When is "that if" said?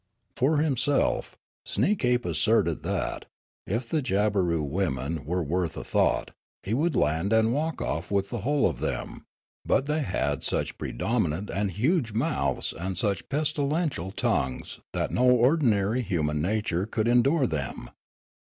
2.81-3.87